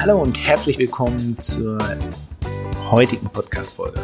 [0.00, 1.76] Hallo und herzlich willkommen zur
[2.90, 4.00] heutigen Podcast-Folge.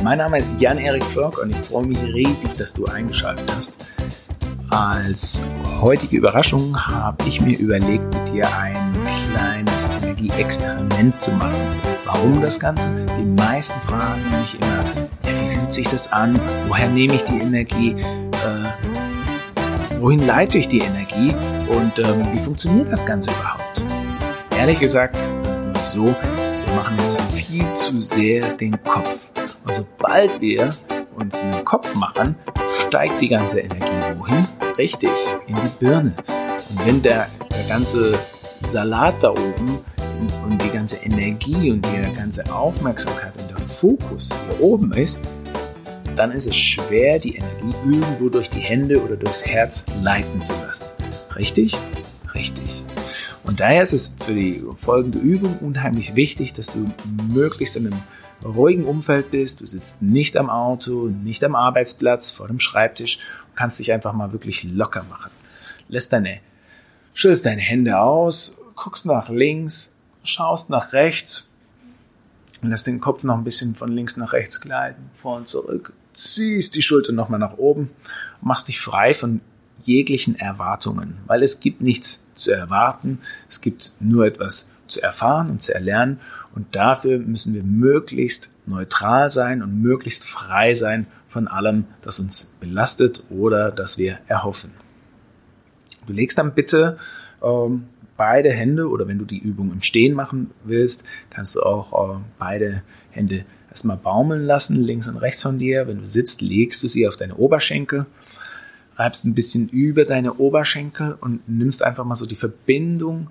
[0.00, 3.84] Mein Name ist Jan-Erik Flock und ich freue mich riesig, dass du eingeschaltet hast.
[4.70, 5.42] Als
[5.80, 8.96] heutige Überraschung habe ich mir überlegt, mit dir ein
[9.32, 11.80] kleines Energieexperiment zu machen.
[12.04, 12.88] Warum das Ganze?
[13.18, 14.84] Die meisten fragen mich immer,
[15.24, 16.40] ja, wie fühlt sich das an?
[16.68, 17.96] Woher nehme ich die Energie?
[18.00, 21.34] Äh, wohin leite ich die Energie?
[21.66, 23.82] Und ähm, wie funktioniert das Ganze überhaupt?
[24.60, 25.16] Ehrlich gesagt,
[25.90, 29.32] so, wir machen uns viel zu sehr den Kopf.
[29.64, 30.68] Und sobald wir
[31.16, 32.36] uns einen Kopf machen,
[32.86, 34.46] steigt die ganze Energie wohin?
[34.78, 35.10] Richtig,
[35.48, 36.14] in die Birne.
[36.70, 38.16] Und wenn der, der ganze
[38.66, 39.80] Salat da oben
[40.20, 45.20] und, und die ganze Energie und die ganze Aufmerksamkeit und der Fokus hier oben ist,
[46.14, 50.52] dann ist es schwer, die Energie irgendwo durch die Hände oder durchs Herz leiten zu
[50.64, 50.86] lassen.
[51.34, 51.76] Richtig?
[52.32, 52.84] Richtig.
[53.50, 56.88] Und daher ist es für die folgende Übung unheimlich wichtig, dass du
[57.32, 58.00] möglichst in einem
[58.44, 59.60] ruhigen Umfeld bist.
[59.60, 64.12] Du sitzt nicht am Auto, nicht am Arbeitsplatz, vor dem Schreibtisch und kannst dich einfach
[64.12, 65.32] mal wirklich locker machen.
[65.88, 66.38] Lässt deine,
[67.12, 71.50] schüttelst deine Hände aus, guckst nach links, schaust nach rechts
[72.62, 75.92] und lässt den Kopf noch ein bisschen von links nach rechts gleiten, vor und zurück,
[76.12, 77.90] ziehst die Schulter nochmal nach oben
[78.40, 79.40] machst dich frei von
[79.84, 85.62] jeglichen Erwartungen, weil es gibt nichts zu erwarten, es gibt nur etwas zu erfahren und
[85.62, 86.18] zu erlernen
[86.54, 92.52] und dafür müssen wir möglichst neutral sein und möglichst frei sein von allem, das uns
[92.60, 94.72] belastet oder das wir erhoffen.
[96.06, 96.98] Du legst dann bitte
[97.42, 97.84] ähm,
[98.16, 102.20] beide Hände oder wenn du die Übung im Stehen machen willst, kannst du auch äh,
[102.38, 105.86] beide Hände erstmal baumeln lassen, links und rechts von dir.
[105.86, 108.06] Wenn du sitzt, legst du sie auf deine Oberschenkel
[109.00, 113.28] reibst ein bisschen über deine Oberschenkel und nimmst einfach mal so die Verbindung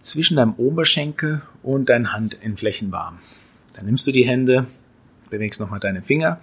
[0.00, 3.18] zwischen deinem Oberschenkel und deinen Handinnenflächen warm.
[3.74, 4.66] Dann nimmst du die Hände,
[5.28, 6.40] bewegst nochmal deine Finger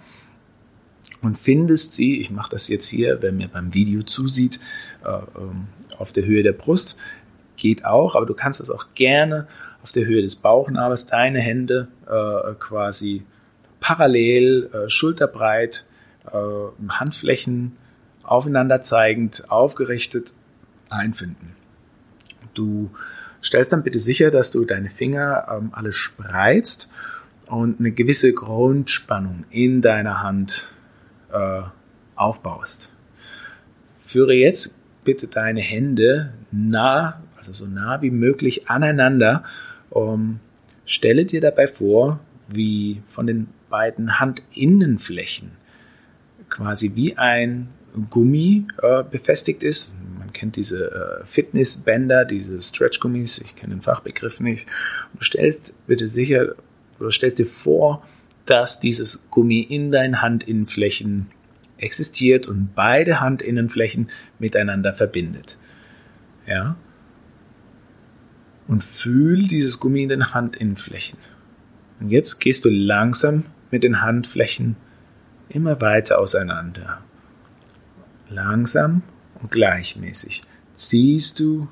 [1.22, 4.60] und findest sie, ich mache das jetzt hier, wer mir beim Video zusieht,
[5.04, 5.66] äh, ähm,
[5.98, 6.96] auf der Höhe der Brust,
[7.56, 9.48] geht auch, aber du kannst das auch gerne
[9.82, 13.24] auf der Höhe des Bauchnabels, deine Hände äh, quasi
[13.80, 15.88] parallel, äh, schulterbreit,
[16.88, 17.76] Handflächen
[18.26, 20.34] aufeinander zeigend, aufgerichtet
[20.90, 21.54] einfinden.
[22.54, 22.90] Du
[23.42, 26.90] stellst dann bitte sicher, dass du deine Finger ähm, alle spreizt
[27.46, 30.72] und eine gewisse Grundspannung in deiner Hand
[31.32, 31.62] äh,
[32.16, 32.92] aufbaust.
[34.04, 39.44] Führe jetzt bitte deine Hände nah, also so nah wie möglich aneinander.
[39.90, 40.40] Um,
[40.84, 45.52] stelle dir dabei vor, wie von den beiden Handinnenflächen
[46.48, 47.68] quasi wie ein
[48.10, 49.94] Gummi äh, befestigt ist.
[50.18, 54.68] Man kennt diese äh, Fitnessbänder, diese Stretchgummis, ich kenne den Fachbegriff nicht.
[55.14, 56.54] Du stellst bitte sicher,
[56.98, 58.02] oder stellst dir vor,
[58.44, 61.26] dass dieses Gummi in deinen Handinnenflächen
[61.78, 64.08] existiert und beide Handinnenflächen
[64.38, 65.58] miteinander verbindet.
[66.46, 66.76] Ja?
[68.68, 71.18] Und fühl dieses Gummi in den Handinnenflächen.
[72.00, 74.76] Und jetzt gehst du langsam mit den Handflächen
[75.48, 77.00] immer weiter auseinander.
[78.28, 79.02] Langsam
[79.40, 80.42] und gleichmäßig
[80.74, 81.68] ziehst du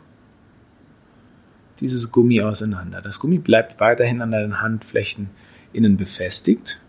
[1.80, 3.02] dieses Gummi auseinander.
[3.02, 5.30] Das Gummi bleibt weiterhin an deinen Handflächen
[5.72, 6.80] innen befestigt.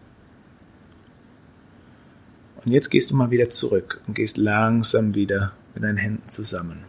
[2.63, 6.83] Und jetzt gehst du mal wieder zurück und gehst langsam wieder mit deinen Händen zusammen.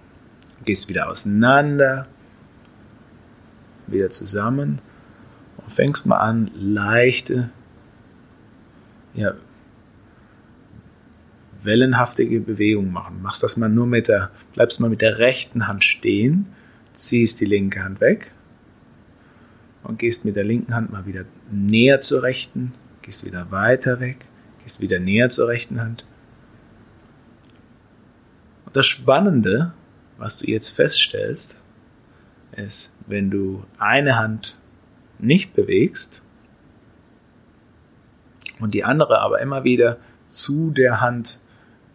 [0.64, 2.06] Gehst wieder auseinander,
[3.86, 4.80] wieder zusammen
[5.58, 7.50] und fängst mal an, leichte
[9.16, 9.34] ja,
[11.66, 13.20] wellenhaftige Bewegung machen.
[13.22, 16.46] Machst das mal nur mit der, bleibst mal mit der rechten Hand stehen,
[16.94, 18.32] ziehst die linke Hand weg
[19.82, 22.72] und gehst mit der linken Hand mal wieder näher zur rechten,
[23.02, 24.26] gehst wieder weiter weg,
[24.62, 26.04] gehst wieder näher zur rechten Hand.
[28.64, 29.72] Und das Spannende,
[30.18, 31.58] was du jetzt feststellst,
[32.52, 34.56] ist, wenn du eine Hand
[35.18, 36.22] nicht bewegst
[38.60, 39.98] und die andere aber immer wieder
[40.28, 41.40] zu der Hand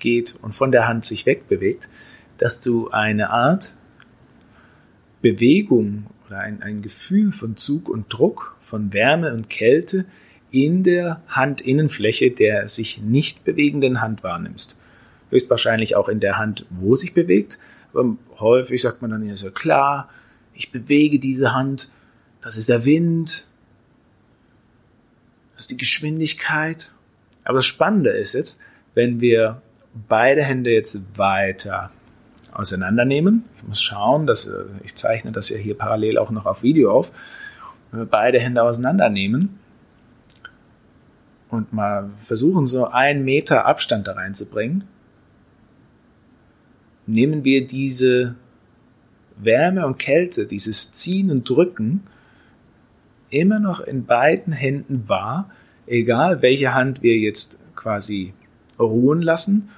[0.02, 1.88] geht und von der Hand sich wegbewegt,
[2.38, 3.76] dass du eine Art
[5.22, 10.06] Bewegung oder ein, ein Gefühl von Zug und Druck, von Wärme und Kälte
[10.52, 14.78] in der Handinnenfläche der sich nicht bewegenden Hand wahrnimmst.
[15.30, 17.58] Höchstwahrscheinlich auch in der Hand, wo sich bewegt.
[17.94, 20.10] Aber häufig sagt man dann ja so, klar,
[20.54, 21.90] ich bewege diese Hand,
[22.42, 23.48] das ist der Wind,
[25.54, 26.92] das ist die Geschwindigkeit.
[27.46, 28.60] Aber das Spannende ist jetzt,
[28.94, 29.62] wenn wir
[29.94, 31.92] beide Hände jetzt weiter
[32.52, 33.46] auseinandernehmen.
[33.58, 36.92] Ich muss schauen, dass äh, ich zeichne das ja hier parallel auch noch auf Video
[36.92, 37.12] auf.
[37.92, 39.60] Wenn wir beide Hände auseinandernehmen
[41.50, 44.86] und mal versuchen, so einen Meter Abstand da reinzubringen,
[47.06, 48.36] nehmen wir diese
[49.38, 52.04] Wärme und Kälte, dieses Ziehen und Drücken
[53.30, 55.50] immer noch in beiden Händen wahr,
[55.88, 58.34] egal welche Hand wir jetzt quasi
[58.80, 59.70] ruhen lassen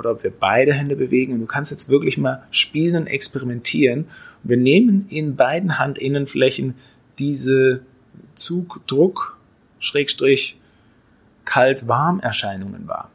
[0.00, 1.34] oder ob wir beide Hände bewegen.
[1.34, 4.06] Und du kannst jetzt wirklich mal spielen und experimentieren.
[4.42, 6.74] wir nehmen in beiden Handinnenflächen
[7.18, 7.82] diese
[8.34, 9.36] Zug, Druck,
[9.78, 10.58] Schrägstrich,
[11.44, 13.10] Kalt-Warm-Erscheinungen wahr.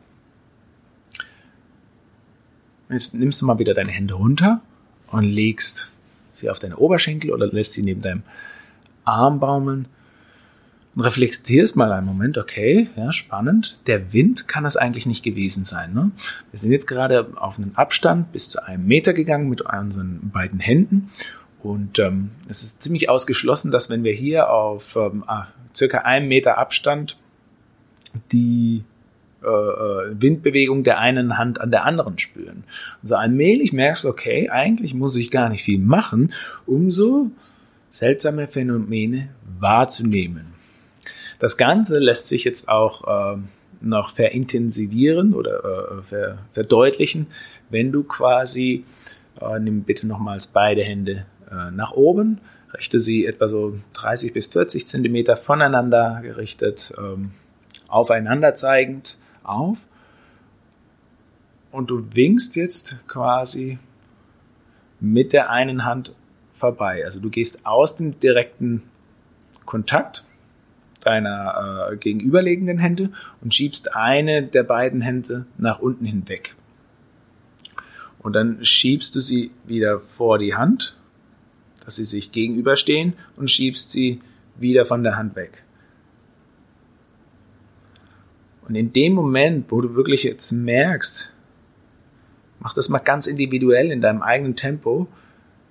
[2.90, 4.62] Jetzt nimmst du mal wieder deine Hände runter
[5.08, 5.92] und legst
[6.34, 8.22] sie auf deine Oberschenkel oder lässt sie neben deinem
[9.06, 9.88] Arm baumeln
[10.96, 13.80] und reflektierst mal einen Moment, okay, ja, spannend.
[13.88, 15.94] Der Wind kann das eigentlich nicht gewesen sein.
[15.94, 16.12] Ne?
[16.52, 20.60] Wir sind jetzt gerade auf einen Abstand bis zu einem Meter gegangen mit unseren beiden
[20.60, 21.12] Händen.
[21.62, 26.28] Und ähm, es ist ziemlich ausgeschlossen, dass wenn wir hier auf ähm, ah, circa einem
[26.28, 27.18] Meter Abstand
[28.32, 28.84] die
[29.44, 32.64] äh, äh, Windbewegung der einen Hand an der anderen spüren.
[33.02, 36.32] Also allmählich merkst du, okay, eigentlich muss ich gar nicht viel machen,
[36.66, 37.32] um so
[37.90, 40.55] seltsame Phänomene wahrzunehmen.
[41.46, 43.38] Das Ganze lässt sich jetzt auch äh,
[43.80, 47.28] noch verintensivieren oder äh, ver verdeutlichen,
[47.70, 48.84] wenn du quasi,
[49.40, 52.40] äh, nimm bitte nochmals beide Hände äh, nach oben,
[52.76, 57.30] richte sie etwa so 30 bis 40 Zentimeter voneinander gerichtet, ähm,
[57.90, 59.86] aufeinander zeigend auf.
[61.70, 63.78] Und du winkst jetzt quasi
[65.00, 66.12] mit der einen Hand
[66.54, 67.06] vorbei.
[67.06, 68.82] Also du gehst aus dem direkten
[69.68, 70.25] Kontakt
[71.06, 73.12] deiner äh, gegenüberliegenden Hände
[73.42, 76.56] und schiebst eine der beiden Hände nach unten hinweg.
[78.19, 80.98] Und dann schiebst du sie wieder vor die Hand,
[81.86, 84.19] dass sie sich gegenüberstehen und schiebst sie
[84.57, 85.63] wieder von der Hand weg.
[88.68, 91.36] Und in dem Moment, wo du wirklich jetzt merkst,
[92.60, 95.08] mach das mal ganz individuell in deinem eigenen Tempo,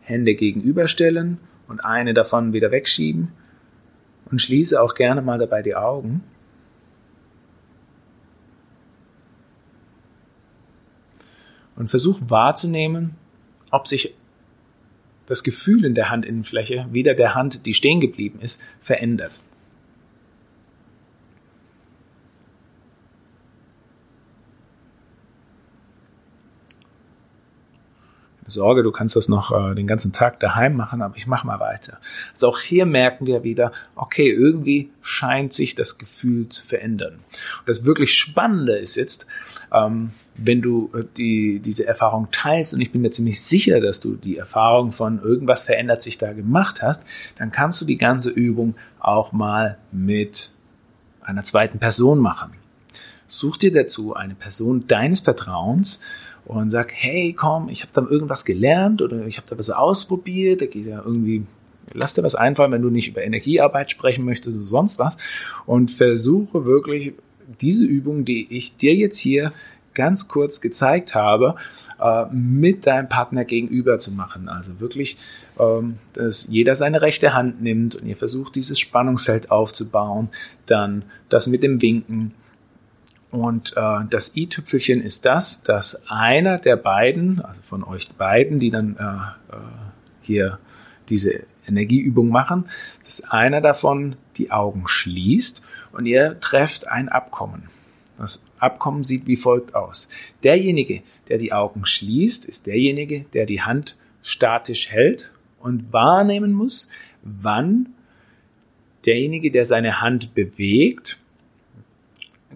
[0.00, 3.32] Hände gegenüberstellen und eine davon wieder wegschieben
[4.30, 6.22] und schließe auch gerne mal dabei die Augen.
[11.76, 13.16] Und versuch wahrzunehmen,
[13.70, 14.14] ob sich
[15.26, 19.40] das Gefühl in der Handinnenfläche, wieder der Hand, die stehen geblieben ist, verändert.
[28.54, 31.60] Sorge, du kannst das noch äh, den ganzen Tag daheim machen, aber ich mache mal
[31.60, 31.98] weiter.
[32.30, 37.14] Also auch hier merken wir wieder, okay, irgendwie scheint sich das Gefühl zu verändern.
[37.14, 39.26] Und das wirklich Spannende ist jetzt,
[39.72, 44.00] ähm, wenn du äh, die, diese Erfahrung teilst, und ich bin mir ziemlich sicher, dass
[44.00, 47.02] du die Erfahrung von irgendwas verändert sich da gemacht hast,
[47.38, 50.52] dann kannst du die ganze Übung auch mal mit
[51.22, 52.52] einer zweiten Person machen.
[53.26, 56.00] Such dir dazu eine Person deines Vertrauens
[56.46, 60.60] und sag, hey, komm, ich habe da irgendwas gelernt oder ich habe da was ausprobiert,
[60.60, 61.44] da geht ja irgendwie,
[61.92, 65.16] lass dir was einfallen, wenn du nicht über Energiearbeit sprechen möchtest oder sonst was
[65.66, 67.14] und versuche wirklich
[67.60, 69.52] diese Übung, die ich dir jetzt hier
[69.94, 71.54] ganz kurz gezeigt habe,
[72.00, 74.48] äh, mit deinem Partner gegenüber zu machen.
[74.48, 75.16] Also wirklich,
[75.58, 80.28] ähm, dass jeder seine rechte Hand nimmt und ihr versucht, dieses Spannungsfeld aufzubauen,
[80.66, 82.34] dann das mit dem Winken,
[83.34, 88.70] und äh, das i-Tüpfelchen ist das, dass einer der beiden, also von euch beiden, die
[88.70, 89.60] dann äh, äh,
[90.22, 90.60] hier
[91.08, 92.66] diese Energieübung machen,
[93.02, 97.64] dass einer davon die Augen schließt und ihr trefft ein Abkommen.
[98.18, 100.08] Das Abkommen sieht wie folgt aus.
[100.44, 106.88] Derjenige, der die Augen schließt, ist derjenige, der die Hand statisch hält und wahrnehmen muss,
[107.24, 107.94] wann
[109.06, 111.13] derjenige, der seine Hand bewegt,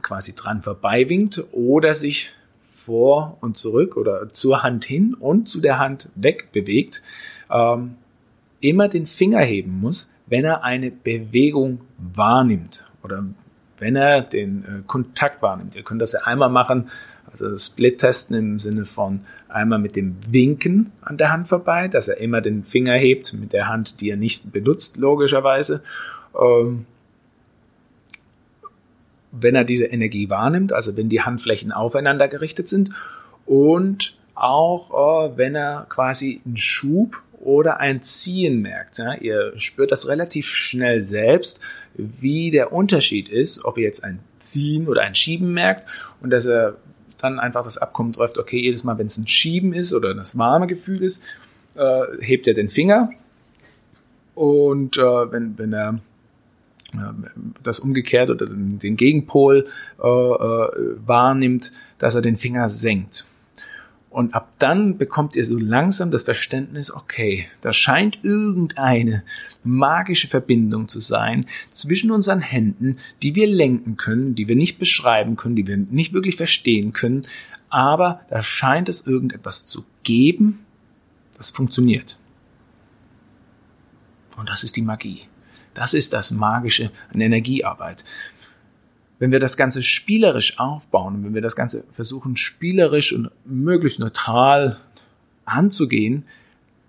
[0.08, 2.30] quasi dran vorbeiwinkt oder sich
[2.70, 7.02] vor und zurück oder zur Hand hin und zu der Hand weg bewegt,
[7.50, 7.96] ähm,
[8.60, 13.24] immer den Finger heben muss, wenn er eine Bewegung wahrnimmt oder
[13.78, 15.76] wenn er den äh, Kontakt wahrnimmt.
[15.76, 16.88] Ihr könnt das ja einmal machen,
[17.30, 22.08] also Split testen im Sinne von einmal mit dem Winken an der Hand vorbei, dass
[22.08, 25.82] er immer den Finger hebt mit der Hand, die er nicht benutzt, logischerweise.
[26.34, 26.86] Ähm,
[29.32, 32.90] wenn er diese Energie wahrnimmt, also wenn die Handflächen aufeinander gerichtet sind
[33.46, 38.98] und auch äh, wenn er quasi einen Schub oder ein Ziehen merkt.
[38.98, 39.14] Ja?
[39.14, 41.60] Ihr spürt das relativ schnell selbst,
[41.94, 45.86] wie der Unterschied ist, ob ihr jetzt ein Ziehen oder ein Schieben merkt
[46.20, 46.76] und dass er
[47.18, 50.38] dann einfach das Abkommen trifft, okay, jedes Mal, wenn es ein Schieben ist oder das
[50.38, 51.22] warme Gefühl ist,
[51.74, 53.10] äh, hebt er den Finger
[54.34, 55.98] und äh, wenn, wenn er
[57.62, 59.66] das umgekehrt oder den Gegenpol
[60.02, 63.26] äh, äh, wahrnimmt, dass er den Finger senkt.
[64.10, 69.22] Und ab dann bekommt ihr so langsam das Verständnis, okay, da scheint irgendeine
[69.62, 75.36] magische Verbindung zu sein zwischen unseren Händen, die wir lenken können, die wir nicht beschreiben
[75.36, 77.26] können, die wir nicht wirklich verstehen können,
[77.68, 80.60] aber da scheint es irgendetwas zu geben,
[81.36, 82.18] das funktioniert.
[84.38, 85.27] Und das ist die Magie.
[85.78, 88.04] Das ist das Magische an Energiearbeit
[89.18, 94.78] wenn wir das Ganze spielerisch aufbauen wenn wir das Ganze versuchen, spielerisch und möglichst neutral
[95.44, 96.24] anzugehen,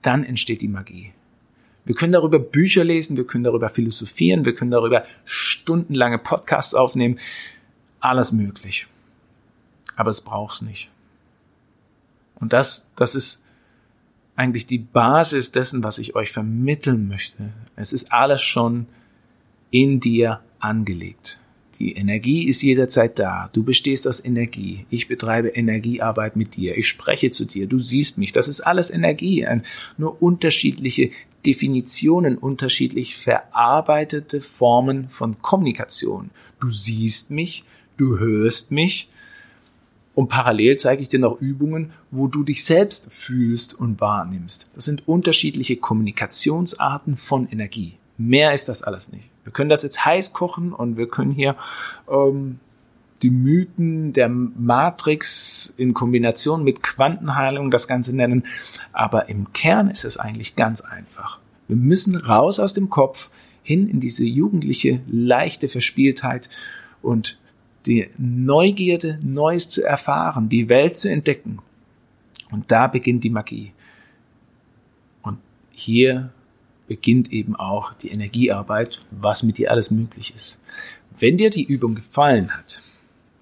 [0.01, 1.11] dann entsteht die Magie.
[1.85, 7.17] Wir können darüber Bücher lesen, wir können darüber philosophieren, wir können darüber stundenlange Podcasts aufnehmen.
[7.99, 8.87] Alles möglich.
[9.95, 10.89] Aber es braucht's nicht.
[12.35, 13.43] Und das, das ist
[14.39, 17.49] eigentlich die Basis dessen, was ich euch vermitteln möchte.
[17.75, 18.85] Es ist alles schon
[19.69, 21.39] in dir angelegt.
[21.77, 23.49] Die Energie ist jederzeit da.
[23.51, 24.85] Du bestehst aus Energie.
[24.89, 26.77] Ich betreibe Energiearbeit mit dir.
[26.77, 27.67] Ich spreche zu dir.
[27.67, 28.31] Du siehst mich.
[28.31, 29.45] Das ist alles Energie.
[29.97, 31.11] Nur unterschiedliche
[31.45, 36.29] Definitionen, unterschiedlich verarbeitete Formen von Kommunikation.
[36.61, 37.65] Du siehst mich.
[37.97, 39.09] Du hörst mich.
[40.19, 44.67] Und parallel zeige ich dir noch Übungen, wo du dich selbst fühlst und wahrnimmst.
[44.75, 47.93] Das sind unterschiedliche Kommunikationsarten von Energie.
[48.17, 49.29] Mehr ist das alles nicht.
[49.45, 51.55] Wir können das jetzt heiß kochen und wir können hier
[52.11, 52.59] ähm,
[53.21, 58.43] die Mythen der Matrix in Kombination mit Quantenheilung das Ganze nennen.
[58.91, 61.39] Aber im Kern ist es eigentlich ganz einfach.
[61.69, 63.29] Wir müssen raus aus dem Kopf
[63.63, 66.49] hin in diese jugendliche, leichte Verspieltheit
[67.01, 67.39] und
[67.85, 71.59] die Neugierde, Neues zu erfahren, die Welt zu entdecken.
[72.51, 73.73] Und da beginnt die Magie.
[75.21, 75.39] Und
[75.71, 76.31] hier
[76.87, 80.61] beginnt eben auch die Energiearbeit, was mit dir alles möglich ist.
[81.17, 82.81] Wenn dir die Übung gefallen hat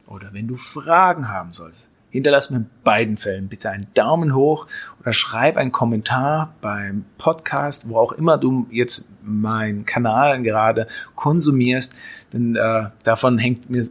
[0.06, 4.68] oder wenn du Fragen haben sollst, hinterlass mir in beiden Fällen bitte einen Daumen hoch
[5.00, 11.96] oder schreib einen Kommentar beim Podcast, wo auch immer du jetzt meinen Kanal gerade konsumierst,
[12.34, 13.88] denn äh, davon hängt mir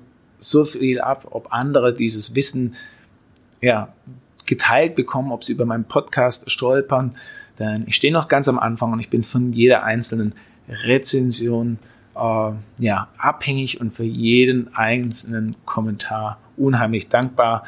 [0.50, 2.74] so viel ab, ob andere dieses Wissen
[3.60, 3.92] ja
[4.46, 7.14] geteilt bekommen, ob sie über meinen Podcast stolpern
[7.58, 10.34] denn ich stehe noch ganz am Anfang und ich bin von jeder einzelnen
[10.68, 11.78] Rezension
[12.14, 17.64] äh, ja, abhängig und für jeden einzelnen Kommentar unheimlich dankbar.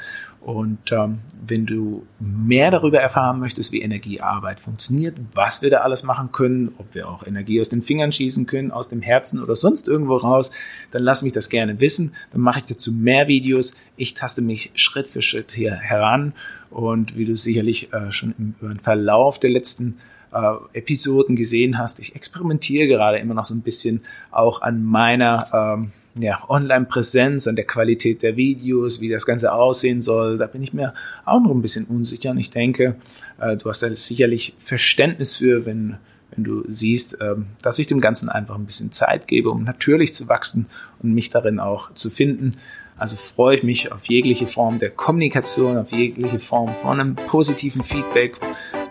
[0.48, 6.04] Und ähm, wenn du mehr darüber erfahren möchtest, wie Energiearbeit funktioniert, was wir da alles
[6.04, 9.54] machen können, ob wir auch Energie aus den Fingern schießen können, aus dem Herzen oder
[9.54, 10.50] sonst irgendwo raus,
[10.90, 12.14] dann lass mich das gerne wissen.
[12.32, 13.74] Dann mache ich dazu mehr Videos.
[13.98, 16.32] Ich taste mich Schritt für Schritt hier heran.
[16.70, 19.98] Und wie du sicherlich äh, schon im, im Verlauf der letzten
[20.32, 24.00] äh, Episoden gesehen hast, ich experimentiere gerade immer noch so ein bisschen
[24.30, 30.00] auch an meiner ähm, ja, Online-Präsenz, an der Qualität der Videos, wie das Ganze aussehen
[30.00, 30.94] soll, da bin ich mir
[31.24, 32.30] auch noch ein bisschen unsicher.
[32.30, 32.96] Und ich denke,
[33.40, 35.96] äh, du hast da sicherlich Verständnis für, wenn,
[36.34, 40.14] wenn du siehst, äh, dass ich dem Ganzen einfach ein bisschen Zeit gebe, um natürlich
[40.14, 40.66] zu wachsen
[41.02, 42.52] und mich darin auch zu finden.
[42.96, 47.82] Also freue ich mich auf jegliche Form der Kommunikation, auf jegliche Form von einem positiven
[47.82, 48.36] Feedback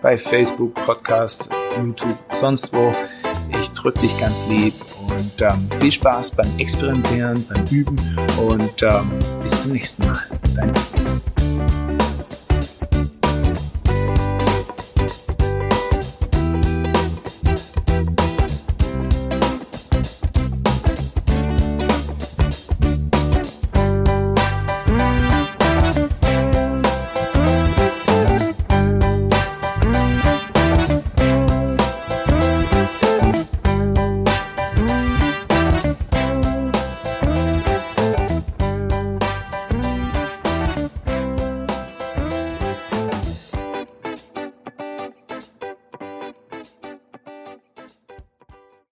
[0.01, 2.93] bei Facebook, Podcast, YouTube, sonst wo.
[3.59, 4.73] Ich drücke dich ganz lieb
[5.17, 7.95] und ähm, viel Spaß beim Experimentieren, beim Üben
[8.37, 9.11] und ähm,
[9.43, 10.19] bis zum nächsten Mal.
[10.55, 10.73] Dein